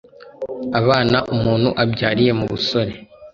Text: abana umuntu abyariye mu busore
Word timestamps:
abana 0.79 1.17
umuntu 1.35 1.69
abyariye 1.83 2.31
mu 2.39 2.45
busore 2.51 2.93